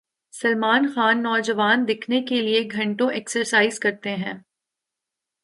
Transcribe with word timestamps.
سلمان 0.33 0.87
خان 0.95 1.21
نوجوان 1.23 1.87
دکھنے 1.87 2.21
کیلئے 2.21 2.63
گھنٹوں 2.71 3.09
ایکسرسائز 3.11 3.79
کرتے 3.79 4.15
ہیں 4.15 4.33